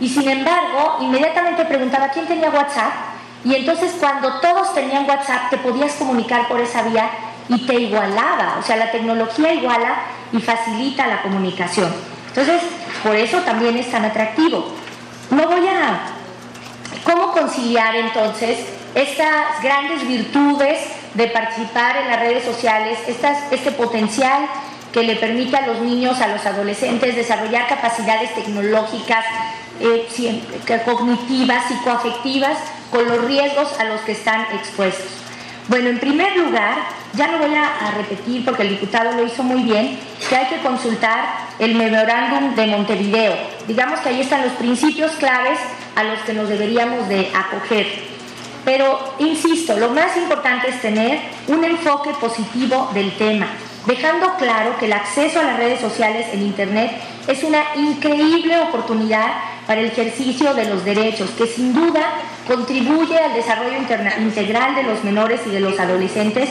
Y 0.00 0.08
sin 0.08 0.28
embargo, 0.28 0.98
inmediatamente 1.00 1.64
preguntaba 1.64 2.08
quién 2.08 2.26
tenía 2.26 2.50
WhatsApp 2.50 2.92
y 3.46 3.54
entonces 3.54 3.92
cuando 4.00 4.40
todos 4.40 4.74
tenían 4.74 5.08
WhatsApp 5.08 5.50
te 5.50 5.58
podías 5.58 5.92
comunicar 5.92 6.48
por 6.48 6.60
esa 6.60 6.82
vía 6.82 7.08
y 7.48 7.64
te 7.64 7.74
igualaba, 7.74 8.56
o 8.58 8.62
sea, 8.62 8.74
la 8.74 8.90
tecnología 8.90 9.54
iguala 9.54 9.98
y 10.32 10.40
facilita 10.40 11.06
la 11.06 11.22
comunicación. 11.22 11.94
Entonces, 12.26 12.60
por 13.04 13.14
eso 13.14 13.38
también 13.42 13.76
es 13.76 13.88
tan 13.88 14.04
atractivo. 14.04 14.66
No 15.30 15.46
voy 15.46 15.64
a... 15.68 16.00
¿Cómo 17.04 17.30
conciliar 17.30 17.94
entonces 17.94 18.58
estas 18.96 19.62
grandes 19.62 20.08
virtudes 20.08 20.80
de 21.14 21.28
participar 21.28 21.98
en 21.98 22.08
las 22.08 22.18
redes 22.18 22.44
sociales, 22.44 22.98
este 23.52 23.70
potencial 23.70 24.48
que 24.92 25.04
le 25.04 25.14
permite 25.14 25.56
a 25.56 25.68
los 25.68 25.82
niños, 25.82 26.20
a 26.20 26.26
los 26.26 26.44
adolescentes 26.44 27.14
desarrollar 27.14 27.68
capacidades 27.68 28.34
tecnológicas, 28.34 29.24
eh, 29.78 30.08
cognitivas, 30.84 31.68
psicoafectivas, 31.68 32.58
con 32.96 33.06
los 33.08 33.26
riesgos 33.26 33.78
a 33.78 33.84
los 33.84 34.00
que 34.02 34.12
están 34.12 34.46
expuestos? 34.54 35.06
Bueno, 35.68 35.90
en 35.90 35.98
primer 35.98 36.34
lugar, 36.34 36.78
ya 37.12 37.26
no 37.26 37.38
voy 37.38 37.54
a, 37.54 37.90
repetir 37.98 38.42
porque 38.42 38.62
el 38.62 38.70
diputado 38.70 39.12
lo 39.12 39.26
hizo 39.26 39.42
muy 39.42 39.62
bien, 39.64 39.98
que 40.30 40.34
hay 40.34 40.46
que 40.46 40.62
consultar 40.62 41.26
el 41.58 41.74
memorándum 41.74 42.54
de 42.54 42.66
Montevideo. 42.68 43.34
Digamos 43.68 44.00
que 44.00 44.08
ahí 44.08 44.22
están 44.22 44.42
los 44.42 44.52
principios 44.52 45.12
claves 45.12 45.58
a 45.94 46.04
los 46.04 46.20
que 46.20 46.32
nos 46.32 46.48
deberíamos 46.48 47.06
de 47.10 47.30
acoger. 47.34 47.86
Pero, 48.64 49.14
insisto, 49.18 49.76
lo 49.76 49.90
más 49.90 50.16
importante 50.16 50.70
es 50.70 50.80
tener 50.80 51.20
un 51.48 51.64
enfoque 51.64 52.10
positivo 52.18 52.90
del 52.94 53.14
tema, 53.18 53.48
dejando 53.86 54.36
claro 54.36 54.78
que 54.78 54.86
el 54.86 54.94
acceso 54.94 55.40
a 55.40 55.44
las 55.44 55.58
redes 55.58 55.80
sociales 55.80 56.28
en 56.32 56.42
Internet 56.42 56.92
es 57.28 57.42
una 57.42 57.62
increíble 57.76 58.58
oportunidad 58.58 59.34
para 59.66 59.80
el 59.80 59.86
ejercicio 59.86 60.54
de 60.54 60.66
los 60.66 60.84
derechos, 60.84 61.30
que 61.30 61.46
sin 61.46 61.72
duda 61.74 62.02
contribuye 62.46 63.18
al 63.18 63.34
desarrollo 63.34 63.76
integral 64.18 64.74
de 64.74 64.84
los 64.84 65.02
menores 65.04 65.40
y 65.46 65.50
de 65.50 65.60
los 65.60 65.78
adolescentes, 65.78 66.48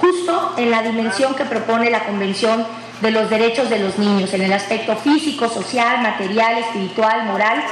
justo 0.00 0.54
en 0.56 0.70
la 0.70 0.82
dimensión 0.82 1.34
que 1.34 1.44
propone 1.44 1.90
la 1.90 2.04
Convención 2.04 2.66
de 3.00 3.10
los 3.12 3.30
Derechos 3.30 3.70
de 3.70 3.78
los 3.78 3.98
Niños, 3.98 4.34
en 4.34 4.42
el 4.42 4.52
aspecto 4.52 4.96
físico, 4.96 5.48
social, 5.48 6.02
material, 6.02 6.58
espiritual, 6.58 7.26
moral, 7.26 7.62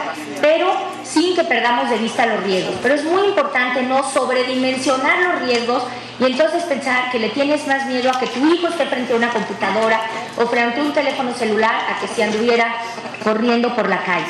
pero 0.40 0.72
sin 1.04 1.34
que 1.34 1.44
perdamos 1.44 1.90
de 1.90 1.98
vista 1.98 2.26
los 2.26 2.42
riesgos. 2.44 2.76
Pero 2.82 2.94
es 2.94 3.04
muy 3.04 3.28
importante 3.28 3.82
no 3.82 4.08
sobredimensionar 4.08 5.18
los 5.18 5.42
riesgos 5.42 5.82
y 6.20 6.24
entonces 6.24 6.62
pensar 6.64 7.10
que 7.10 7.18
le 7.18 7.28
tienes 7.30 7.66
más 7.66 7.86
miedo 7.86 8.10
a 8.10 8.18
que 8.18 8.26
tu 8.26 8.46
hijo 8.46 8.68
esté 8.68 8.86
frente 8.86 9.12
a 9.12 9.16
una 9.16 9.30
computadora 9.30 10.00
o 10.38 10.46
frente 10.46 10.80
a 10.80 10.84
un 10.84 10.92
teléfono 10.92 11.34
celular 11.34 11.74
a 11.90 12.00
que 12.00 12.08
se 12.08 12.22
anduviera 12.22 12.74
corriendo 13.22 13.74
por 13.74 13.88
la 13.88 13.98
calle. 13.98 14.26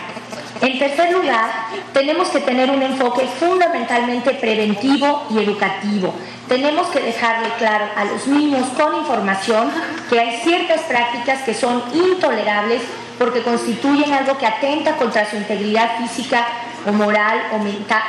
En 0.61 0.79
tercer 0.79 1.13
lugar, 1.13 1.51
tenemos 1.93 2.29
que 2.29 2.41
tener 2.41 2.71
un 2.71 2.83
enfoque 2.83 3.27
fundamentalmente 3.39 4.33
preventivo 4.35 5.27
y 5.31 5.39
educativo. 5.39 6.15
Tenemos 6.49 6.87
que 6.89 7.01
dejarle 7.01 7.49
claro 7.59 7.87
a 7.97 8.05
los 8.05 8.27
niños 8.27 8.67
con 8.77 8.97
información 8.97 9.71
que 10.09 10.19
hay 10.19 10.39
ciertas 10.39 10.83
prácticas 10.83 11.43
que 11.43 11.53
son 11.53 11.83
intolerables 11.93 12.83
porque 13.19 13.43
constituyen 13.43 14.13
algo 14.13 14.39
que 14.39 14.47
atenta 14.47 14.97
contra 14.97 15.29
su 15.29 15.37
integridad 15.37 15.99
física 15.99 16.47
o 16.87 16.93
moral 16.93 17.43
o 17.53 17.59
mental 17.59 18.03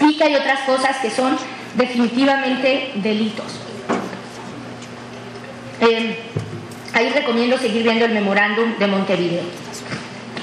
y 0.00 0.16
que 0.16 0.24
hay 0.24 0.36
otras 0.36 0.60
cosas 0.60 0.96
que 0.98 1.10
son 1.10 1.36
definitivamente 1.74 2.92
delitos. 2.96 3.60
Eh, 5.80 6.18
ahí 6.94 7.10
recomiendo 7.10 7.58
seguir 7.58 7.82
viendo 7.82 8.06
el 8.06 8.12
memorándum 8.12 8.78
de 8.78 8.86
Montevideo. 8.86 9.65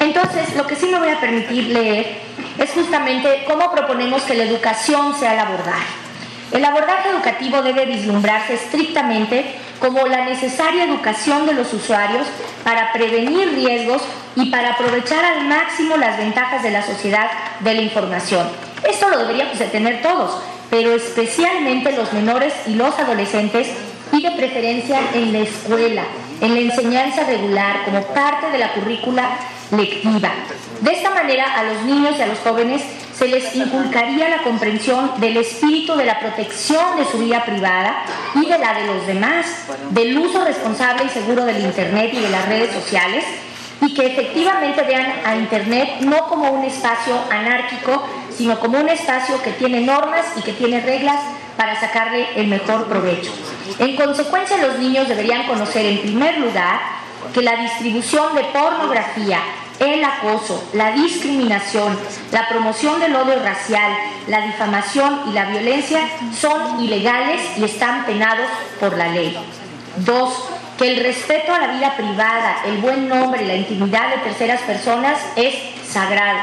Entonces, 0.04 0.54
lo 0.58 0.68
que 0.68 0.76
sí 0.76 0.88
me 0.88 1.00
voy 1.00 1.08
a 1.08 1.22
permitir 1.22 1.68
leer 1.68 2.18
es 2.58 2.72
justamente 2.72 3.46
cómo 3.48 3.72
proponemos 3.72 4.22
que 4.24 4.36
la 4.36 4.44
educación 4.44 5.18
sea 5.18 5.34
el 5.34 5.40
abordaje. 5.40 5.94
El 6.52 6.66
abordaje 6.66 7.10
educativo 7.10 7.62
debe 7.62 7.86
vislumbrarse 7.86 8.56
estrictamente 8.56 9.56
como 9.80 10.06
la 10.06 10.26
necesaria 10.26 10.84
educación 10.84 11.46
de 11.46 11.54
los 11.54 11.74
usuarios 11.74 12.28
para 12.66 12.92
prevenir 12.92 13.54
riesgos 13.54 14.02
y 14.36 14.52
para 14.52 14.74
aprovechar 14.74 15.24
al 15.24 15.46
máximo 15.46 15.96
las 15.96 16.18
ventajas 16.18 16.62
de 16.64 16.72
la 16.72 16.86
sociedad 16.86 17.30
de 17.62 17.74
la 17.74 17.82
información. 17.82 18.50
Esto 18.88 19.10
lo 19.10 19.20
deberíamos 19.20 19.58
de 19.58 19.68
tener 19.68 20.02
todos, 20.02 20.38
pero 20.70 20.94
especialmente 20.94 21.94
los 21.94 22.12
menores 22.12 22.54
y 22.68 22.74
los 22.76 23.00
adolescentes 23.00 23.70
y 24.12 24.22
de 24.22 24.32
preferencia 24.32 25.00
en 25.14 25.32
la 25.32 25.40
escuela, 25.40 26.04
en 26.44 26.56
la 26.56 26.60
enseñanza 26.60 27.24
regular, 27.24 27.86
como 27.86 28.02
parte 28.08 28.52
de 28.52 28.58
la 28.58 28.74
currícula 28.74 29.30
lectiva. 29.72 30.30
De 30.82 30.92
esta 30.92 31.10
manera, 31.10 31.46
a 31.58 31.64
los 31.64 31.84
niños 31.84 32.16
y 32.18 32.22
a 32.22 32.28
los 32.28 32.40
jóvenes 32.40 32.82
se 33.18 33.30
les 33.30 33.56
inculcaría 33.56 34.28
la 34.28 34.44
comprensión 34.44 35.12
del 35.22 35.38
espíritu 35.38 35.96
de 35.96 36.04
la 36.04 36.20
protección 36.20 36.98
de 36.98 37.06
su 37.06 37.20
vida 37.20 37.46
privada 37.46 38.04
y 38.36 38.46
de 38.46 38.60
la 38.60 38.74
de 38.74 38.88
los 38.88 39.08
demás, 39.08 39.46
del 39.92 40.18
uso 40.18 40.44
responsable 40.44 41.06
y 41.06 41.10
seguro 41.10 41.46
del 41.46 41.64
Internet 41.64 42.12
y 42.14 42.20
de 42.20 42.30
las 42.30 42.46
redes 42.50 42.74
sociales, 42.74 43.24
y 43.82 43.94
que 43.94 44.08
efectivamente 44.08 44.82
vean 44.84 45.14
a 45.26 45.36
Internet 45.36 46.02
no 46.02 46.28
como 46.28 46.52
un 46.52 46.66
espacio 46.66 47.16
anárquico, 47.32 48.04
sino 48.36 48.60
como 48.60 48.80
un 48.80 48.90
espacio 48.90 49.42
que 49.42 49.52
tiene 49.52 49.80
normas 49.80 50.26
y 50.36 50.42
que 50.42 50.52
tiene 50.52 50.82
reglas 50.82 51.20
para 51.56 51.80
sacarle 51.80 52.28
el 52.36 52.48
mejor 52.48 52.86
provecho. 52.88 53.32
En 53.80 53.96
consecuencia, 53.96 54.58
los 54.58 54.80
niños 54.80 55.08
deberían 55.08 55.48
conocer 55.48 55.86
en 55.86 56.02
primer 56.02 56.38
lugar 56.38 56.80
que 57.34 57.42
la 57.42 57.56
distribución 57.56 58.36
de 58.36 58.44
pornografía, 58.46 59.40
el 59.80 60.04
acoso, 60.04 60.64
la 60.74 60.92
discriminación, 60.92 61.98
la 62.32 62.48
promoción 62.48 63.00
del 63.00 63.16
odio 63.16 63.40
racial, 63.42 63.92
la 64.28 64.46
difamación 64.46 65.22
y 65.30 65.34
la 65.34 65.46
violencia 65.46 66.02
son 66.40 66.84
ilegales 66.84 67.42
y 67.58 67.64
están 67.64 68.06
penados 68.06 68.48
por 68.80 68.98
la 68.98 69.08
ley. 69.10 69.38
Dos, 69.98 70.46
que 70.78 70.92
el 70.92 71.04
respeto 71.04 71.54
a 71.54 71.60
la 71.60 71.74
vida 71.74 71.96
privada, 71.96 72.58
el 72.66 72.78
buen 72.78 73.08
nombre 73.08 73.44
y 73.44 73.48
la 73.48 73.56
intimidad 73.56 74.10
de 74.10 74.22
terceras 74.30 74.62
personas 74.62 75.20
es 75.36 75.56
sagrado. 75.88 76.40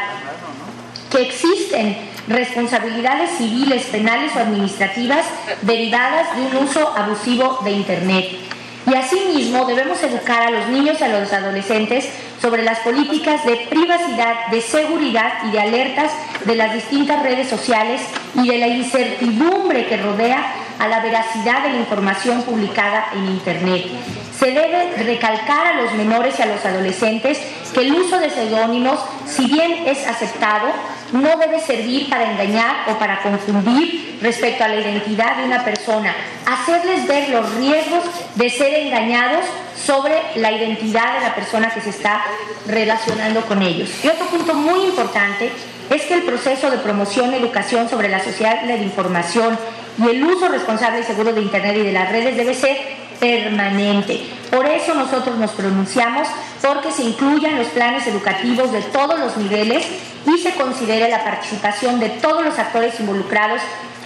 Que 1.10 1.22
existen 1.22 2.09
responsabilidades 2.28 3.30
civiles, 3.38 3.84
penales 3.86 4.34
o 4.36 4.40
administrativas 4.40 5.24
derivadas 5.62 6.36
de 6.36 6.42
un 6.42 6.64
uso 6.64 6.96
abusivo 6.96 7.58
de 7.64 7.70
Internet. 7.72 8.26
Y 8.86 8.94
asimismo 8.94 9.66
debemos 9.66 10.02
educar 10.02 10.42
a 10.42 10.50
los 10.50 10.68
niños 10.68 11.00
y 11.00 11.04
a 11.04 11.08
los 11.08 11.32
adolescentes 11.32 12.08
sobre 12.40 12.62
las 12.62 12.78
políticas 12.80 13.44
de 13.44 13.56
privacidad, 13.68 14.46
de 14.50 14.62
seguridad 14.62 15.32
y 15.46 15.50
de 15.50 15.60
alertas 15.60 16.10
de 16.44 16.56
las 16.56 16.72
distintas 16.72 17.22
redes 17.22 17.48
sociales 17.48 18.00
y 18.34 18.48
de 18.48 18.58
la 18.58 18.68
incertidumbre 18.68 19.86
que 19.86 19.98
rodea 19.98 20.54
a 20.78 20.88
la 20.88 21.00
veracidad 21.00 21.62
de 21.62 21.74
la 21.74 21.76
información 21.76 22.42
publicada 22.42 23.08
en 23.12 23.26
Internet. 23.26 23.84
Se 24.38 24.46
debe 24.46 24.94
recalcar 24.96 25.66
a 25.66 25.82
los 25.82 25.92
menores 25.92 26.38
y 26.38 26.42
a 26.42 26.46
los 26.46 26.64
adolescentes 26.64 27.38
que 27.74 27.80
el 27.80 27.92
uso 27.92 28.18
de 28.18 28.30
seudónimos, 28.30 28.98
si 29.26 29.46
bien 29.46 29.86
es 29.86 30.06
aceptado, 30.06 30.68
no 31.12 31.36
debe 31.36 31.60
servir 31.60 32.08
para 32.08 32.30
engañar 32.30 32.88
o 32.88 32.98
para 32.98 33.20
confundir 33.22 34.18
respecto 34.22 34.64
a 34.64 34.68
la 34.68 34.76
identidad 34.76 35.36
de 35.36 35.44
una 35.44 35.64
persona, 35.64 36.14
hacerles 36.46 37.06
ver 37.06 37.30
los 37.30 37.54
riesgos 37.54 38.04
de 38.34 38.50
ser 38.50 38.74
engañados 38.74 39.44
sobre 39.84 40.14
la 40.36 40.52
identidad 40.52 41.14
de 41.14 41.20
la 41.20 41.34
persona 41.34 41.70
que 41.70 41.80
se 41.80 41.90
está 41.90 42.22
relacionando 42.66 43.40
con 43.42 43.62
ellos. 43.62 43.90
Y 44.04 44.08
otro 44.08 44.26
punto 44.26 44.54
muy 44.54 44.84
importante 44.84 45.50
es 45.88 46.02
que 46.02 46.14
el 46.14 46.22
proceso 46.22 46.70
de 46.70 46.78
promoción 46.78 47.32
y 47.32 47.36
educación 47.36 47.88
sobre 47.88 48.08
la 48.08 48.22
sociedad 48.22 48.62
de 48.62 48.68
la 48.68 48.76
información 48.76 49.58
y 49.98 50.08
el 50.08 50.22
uso 50.22 50.48
responsable 50.48 51.00
y 51.00 51.04
seguro 51.04 51.32
de 51.32 51.42
Internet 51.42 51.76
y 51.76 51.82
de 51.82 51.92
las 51.92 52.10
redes 52.10 52.36
debe 52.36 52.54
ser 52.54 52.99
permanente. 53.20 54.20
Por 54.50 54.66
eso 54.66 54.94
nosotros 54.94 55.36
nos 55.36 55.52
pronunciamos 55.52 56.26
porque 56.60 56.90
se 56.90 57.02
incluyan 57.02 57.58
los 57.58 57.68
planes 57.68 58.06
educativos 58.06 58.72
de 58.72 58.82
todos 58.82 59.18
los 59.20 59.36
niveles 59.36 59.86
y 60.26 60.38
se 60.38 60.54
considere 60.54 61.08
la 61.08 61.22
participación 61.22 62.00
de 62.00 62.08
todos 62.08 62.44
los 62.44 62.58
actores 62.58 62.98
involucrados 62.98 63.60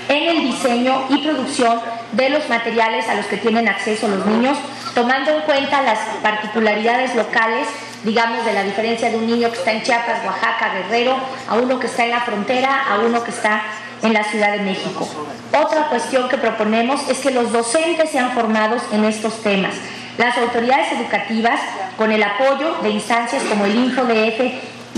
en 0.09 0.29
el 0.29 0.43
diseño 0.43 1.07
y 1.09 1.19
producción 1.19 1.81
de 2.13 2.29
los 2.29 2.49
materiales 2.49 3.09
a 3.09 3.15
los 3.15 3.27
que 3.27 3.39
tienen 3.39 3.69
acceso 3.69 4.07
los 4.09 4.27
niños, 4.27 4.59
tomando 4.95 5.31
en 5.31 5.43
cuenta 5.43 5.83
las 5.83 5.99
particularidades 6.23 7.15
locales, 7.15 7.67
digamos, 8.05 8.45
de 8.45 8.53
la 8.53 8.63
diferencia 8.63 9.11
de 9.11 9.17
un 9.17 9.27
niño 9.27 9.51
que 9.51 9.57
está 9.57 9.73
en 9.73 9.83
Chiapas, 9.83 10.25
Oaxaca, 10.25 10.75
Guerrero, 10.75 11.17
a 11.49 11.55
uno 11.55 11.81
que 11.81 11.87
está 11.87 12.05
en 12.05 12.11
la 12.11 12.21
frontera, 12.21 12.85
a 12.91 12.99
uno 13.01 13.25
que 13.25 13.31
está 13.31 13.63
en 14.05 14.13
la 14.13 14.23
Ciudad 14.23 14.53
de 14.53 14.61
México. 14.61 15.09
Otra 15.53 15.89
cuestión 15.89 16.29
que 16.29 16.37
proponemos 16.37 17.09
es 17.09 17.19
que 17.19 17.31
los 17.31 17.51
docentes 17.51 18.11
sean 18.11 18.33
formados 18.33 18.83
en 18.93 19.05
estos 19.05 19.43
temas. 19.43 19.75
Las 20.19 20.37
autoridades 20.39 20.93
educativas, 20.93 21.59
con 21.97 22.13
el 22.13 22.23
apoyo 22.23 22.77
de 22.83 22.91
instancias 22.91 23.43
como 23.45 23.65
el 23.65 23.75
InfoDF 23.75 24.41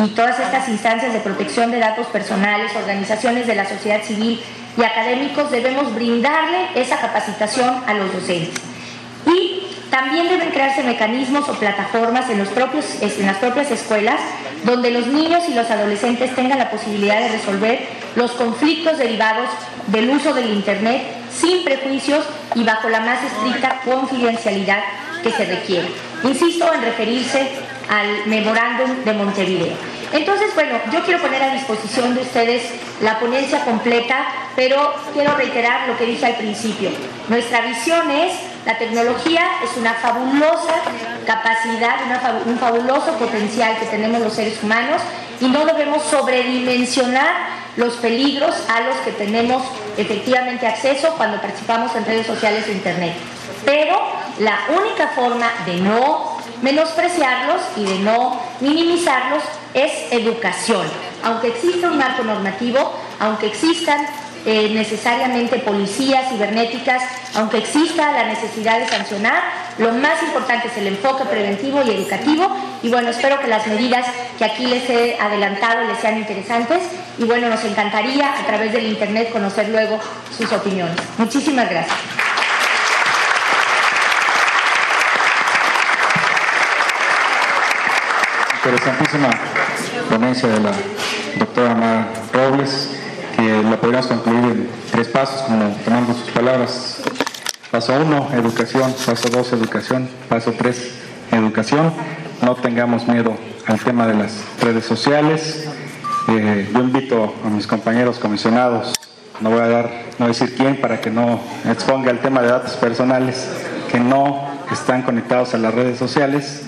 y 0.05 0.09
todas 0.15 0.39
estas 0.41 0.69
instancias 0.69 1.13
de 1.13 1.21
protección 1.21 1.71
de 1.71 1.79
datos 1.79 2.09
personales, 2.09 2.75
organizaciones 2.77 3.47
de 3.47 3.55
la 3.55 3.67
sociedad 3.67 4.03
civil 4.03 4.43
y 4.77 4.83
académicos, 4.83 5.51
debemos 5.51 5.95
brindarle 5.95 6.67
esa 6.75 6.99
capacitación 6.99 7.83
a 7.87 7.95
los 7.95 8.13
docentes. 8.13 8.61
Y 9.25 9.63
también 9.91 10.29
deben 10.29 10.51
crearse 10.51 10.83
mecanismos 10.83 11.49
o 11.49 11.55
plataformas 11.55 12.29
en, 12.29 12.39
las 12.39 12.49
propias 12.49 13.71
escuelas 13.71 14.21
donde 14.67 14.91
los 14.91 15.07
niños 15.07 15.45
y 15.49 15.55
los 15.55 15.71
adolescentes 15.71 16.35
tengan 16.35 16.59
la 16.59 16.71
posibilidad 16.71 17.21
de 17.21 17.29
resolver 17.29 17.87
los 18.17 18.33
conflictos 18.33 18.99
derivados 18.99 19.49
del 19.87 20.11
uso 20.11 20.35
del 20.35 20.51
Internet 20.51 21.03
sin 21.33 21.65
prejuicios 21.65 22.25
y 22.55 22.65
bajo 22.65 22.89
la 22.89 23.01
más 23.01 23.21
estricta 23.23 23.81
confidencialidad 23.85 24.81
que 25.23 25.31
se 25.31 25.45
requiere. 25.45 25.89
Insisto 26.25 26.73
en 26.75 26.83
referirse 26.83 27.49
al 27.89 28.27
memorándum 28.27 29.05
de 29.05 29.13
Montevideo. 29.13 29.75
Entonces, 30.13 30.55
bueno, 30.55 30.79
yo 30.93 31.03
quiero 31.05 31.21
poner 31.21 31.43
a 31.43 31.55
disposición 31.55 32.15
de 32.15 32.23
ustedes 32.23 32.63
la 33.03 33.21
ponencia 33.21 33.65
completa, 33.65 34.27
pero 34.57 34.95
quiero 35.13 35.37
reiterar 35.37 35.89
lo 35.89 35.97
que 35.97 36.07
dije 36.07 36.27
al 36.27 36.37
principio. 36.37 36.91
Nuestra 37.29 37.61
visión 37.63 38.11
es, 38.11 38.33
la 38.67 38.77
tecnología 38.77 39.43
es 39.63 39.77
una 39.77 39.95
fabulosa 39.95 40.75
capacidad, 41.25 41.99
un 42.45 42.59
fabuloso 42.59 43.13
potencial 43.13 43.79
que 43.79 43.87
tenemos 43.87 44.21
los 44.21 44.33
seres 44.35 44.61
humanos 44.61 45.01
y 45.41 45.49
no 45.49 45.65
debemos 45.65 46.03
sobredimensionar 46.03 47.33
los 47.77 47.95
peligros 47.95 48.55
a 48.69 48.81
los 48.81 48.97
que 48.97 49.13
tenemos 49.13 49.63
efectivamente 49.97 50.67
acceso 50.67 51.15
cuando 51.17 51.41
participamos 51.41 51.95
en 51.95 52.07
redes 52.07 52.27
sociales 52.27 52.65
e 52.67 52.73
Internet. 52.73 53.15
Pero 53.65 54.01
la 54.41 54.59
única 54.77 55.09
forma 55.09 55.49
de 55.65 55.77
no 55.77 56.37
menospreciarlos 56.61 57.61
y 57.77 57.85
de 57.85 57.99
no 58.01 58.41
minimizarlos 58.61 59.45
es 59.75 59.93
educación. 60.11 60.87
Aunque 61.23 61.49
exista 61.49 61.89
un 61.89 61.99
marco 61.99 62.25
normativo, 62.25 62.93
aunque 63.21 63.47
existan 63.47 64.07
eh, 64.45 64.71
necesariamente 64.73 65.59
policías 65.59 66.29
cibernéticas, 66.29 67.03
aunque 67.37 67.59
exista 67.59 68.13
la 68.13 68.27
necesidad 68.27 68.79
de 68.81 68.89
sancionar, 68.89 69.43
lo 69.79 69.93
más 69.93 70.23
importante 70.23 70.69
es 70.69 70.77
el 70.79 70.87
enfoque 70.87 71.25
preventivo 71.25 71.83
y 71.83 71.91
educativo. 71.91 72.49
Y 72.83 72.89
bueno, 72.89 73.11
espero 73.11 73.39
que 73.41 73.47
las 73.47 73.67
medidas 73.67 74.07
que 74.39 74.45
aquí 74.45 74.67
les 74.67 74.89
he 74.89 75.19
adelantado 75.21 75.83
les 75.87 75.99
sean 75.99 76.17
interesantes. 76.17 76.79
Y 77.19 77.25
bueno, 77.25 77.49
nos 77.49 77.63
encantaría 77.65 78.33
a 78.39 78.47
través 78.47 78.73
del 78.73 78.87
Internet 78.87 79.31
conocer 79.33 79.69
luego 79.69 80.01
sus 80.37 80.51
opiniones. 80.53 80.97
Muchísimas 81.19 81.69
gracias. 81.69 81.97
Interesantísima 88.65 89.31
ponencia 90.11 90.49
de 90.49 90.61
la 90.61 90.73
doctora 91.39 91.75
Mar 91.75 92.09
Robles, 92.33 92.91
que 93.37 93.63
la 93.63 93.77
podríamos 93.77 94.07
concluir 94.07 94.45
en 94.45 94.71
tres 94.91 95.09
pasos, 95.09 95.43
como 95.43 95.69
tomando 95.85 96.15
sus 96.15 96.31
palabras. 96.31 96.96
Paso 97.77 97.93
uno, 97.93 98.31
educación. 98.33 98.95
Paso 99.05 99.29
dos, 99.29 99.53
educación. 99.53 100.09
Paso 100.31 100.55
tres, 100.57 100.93
educación. 101.31 101.93
No 102.41 102.55
tengamos 102.55 103.07
miedo 103.07 103.37
al 103.67 103.79
tema 103.81 104.07
de 104.07 104.15
las 104.15 104.33
redes 104.63 104.87
sociales. 104.87 105.69
Eh, 106.29 106.71
yo 106.73 106.81
invito 106.81 107.35
a 107.45 107.51
mis 107.51 107.67
compañeros 107.67 108.19
comisionados, 108.19 108.95
no 109.43 109.51
voy 109.51 109.61
a 109.61 109.69
dar, 109.69 109.91
no 110.19 110.27
decir 110.27 110.55
quién 110.57 110.81
para 110.81 111.03
que 111.03 111.11
no 111.11 111.39
exponga 111.69 112.11
el 112.11 112.21
tema 112.21 112.41
de 112.41 112.49
datos 112.49 112.73
personales, 112.77 113.47
que 113.93 114.01
no 114.01 114.49
están 114.73 115.03
conectados 115.03 115.53
a 115.53 115.59
las 115.59 115.75
redes 115.75 115.99
sociales 115.99 116.63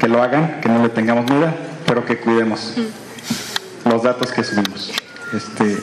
que 0.00 0.08
lo 0.08 0.22
hagan, 0.22 0.62
que 0.62 0.70
no 0.70 0.82
le 0.82 0.88
tengamos 0.88 1.30
miedo, 1.30 1.48
pero 1.84 2.06
que 2.06 2.20
cuidemos 2.20 2.72
los 3.84 4.02
datos 4.02 4.32
que 4.32 4.42
subimos. 4.42 4.92
Este, 5.34 5.76